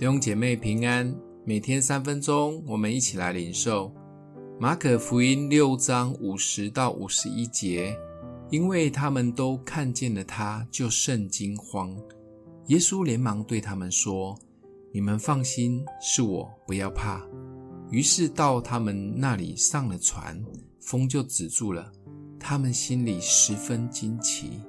[0.00, 3.94] 弟兄姐妹平安，每天三分钟，我们一起来领受
[4.58, 7.94] 马可福音六章五十到五十一节。
[8.48, 11.94] 因为他们都看见了他，就甚惊慌。
[12.68, 14.34] 耶稣连忙对他们说
[14.90, 17.22] ：“你们放心，是我，不要怕。”
[17.92, 20.42] 于是到他们那里上了船，
[20.80, 21.92] 风就止住了。
[22.38, 24.62] 他们心里十分惊奇。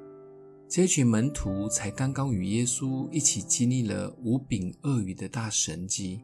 [0.73, 6.23] 这群门徒才刚刚与耶稣一起经历了五饼二鱼的大神迹，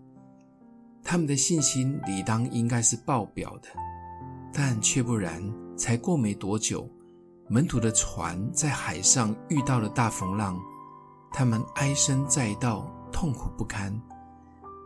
[1.04, 3.68] 他们的信心理当应该是爆表的，
[4.54, 5.44] 但却不然。
[5.76, 6.90] 才过没多久，
[7.50, 10.58] 门徒的船在海上遇到了大风浪，
[11.34, 13.94] 他们唉声载道，痛苦不堪。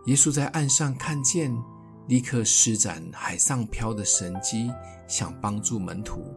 [0.07, 1.55] 耶稣在岸上看见，
[2.07, 4.71] 立刻施展海上漂的神迹，
[5.07, 6.35] 想帮助门徒。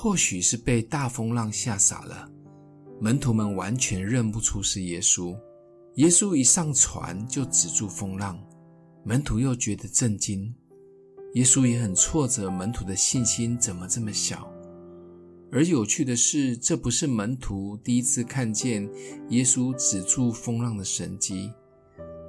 [0.00, 2.30] 或许是被大风浪吓傻了，
[3.00, 5.36] 门徒们完全认不出是耶稣。
[5.96, 8.38] 耶稣一上船就止住风浪，
[9.04, 10.54] 门徒又觉得震惊。
[11.34, 14.48] 耶稣也很挫折，门徒的信心怎么这么小？
[15.50, 18.88] 而有趣的是，这不是门徒第一次看见
[19.30, 21.52] 耶稣止住风浪的神迹。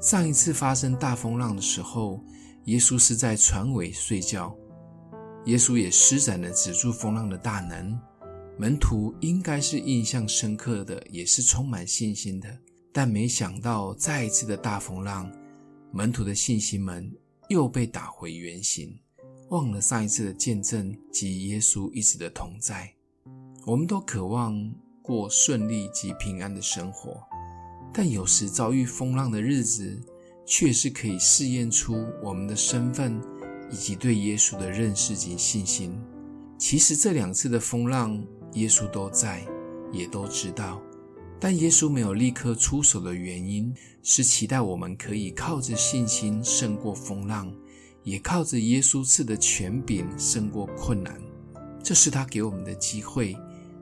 [0.01, 2.19] 上一次发生大风浪的时候，
[2.63, 4.57] 耶稣是在船尾睡觉。
[5.49, 7.99] 耶稣也施展了止住风浪的大能，
[8.55, 12.55] 门徒应该是印象深刻的，也是充满信心的。
[12.93, 15.31] 但没想到，再一次的大风浪，
[15.91, 17.11] 门徒的信心门
[17.47, 18.95] 又被打回原形，
[19.49, 22.87] 忘了上一次的见证及耶稣一直的同在。
[23.65, 27.23] 我们都渴望过顺利及平安的生活，
[27.91, 29.99] 但有时遭遇风浪的日子，
[30.45, 33.19] 却是可以试验出我们的身份。
[33.71, 35.99] 以及对耶稣的认识及信心。
[36.57, 38.21] 其实这两次的风浪，
[38.53, 39.45] 耶稣都在，
[39.91, 40.81] 也都知道。
[41.39, 47.49] 但耶稣没有立刻出手的原因，是期待我们可以靠着信心胜过风浪，
[48.03, 51.17] 也靠着耶稣赐的权柄胜过困难。
[51.81, 53.37] 这是他给我们的机会，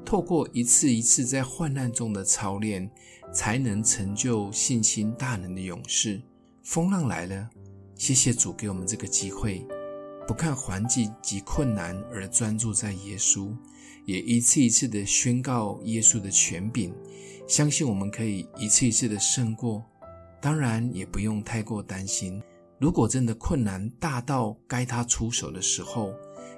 [0.06, 2.88] 透过一次一次在患难中的操练，
[3.34, 6.22] 才能成就信心大能的勇士。
[6.61, 7.50] 风浪来了，
[7.95, 9.66] 谢谢主给我们这个机会。
[10.27, 13.55] 不看环境及困难，而专注在耶稣，
[14.05, 16.93] 也一次一次的宣告耶稣的权柄，
[17.47, 19.85] 相信我们可以一次一次的胜过。
[20.41, 22.43] 当然，也不用太过担心。
[22.77, 26.13] 如果真的困难大到该他出手的时候，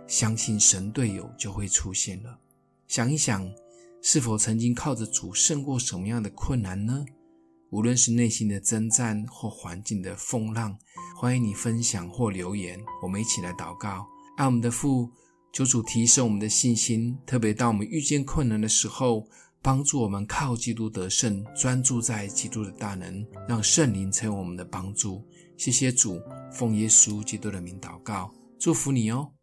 [0.08, 2.40] 相信神队友就会出现了。
[2.88, 3.48] 想一想，
[4.02, 7.06] 是否曾经靠着主胜过什么样的困难呢？
[7.72, 10.76] 无论是内心的征战或环境的风浪，
[11.16, 14.08] 欢迎你分享或留言，我们一起来祷告。
[14.38, 15.10] 爱我们的父，
[15.54, 19.28] 求主提升我们的信心，特别当我们遇见困难的时候，
[19.62, 25.24] 帮助我们靠基督得胜，专注在基督的大能，让圣灵成为我们的帮助。
[25.58, 26.20] 谢谢主，
[26.52, 29.39] 奉耶稣基督的名祷告，祝福你哦。